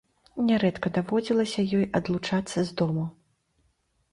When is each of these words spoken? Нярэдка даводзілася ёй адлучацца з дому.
Нярэдка 0.45 0.91
даводзілася 0.95 1.65
ёй 1.81 1.85
адлучацца 1.99 2.59
з 2.71 2.77
дому. 2.83 3.07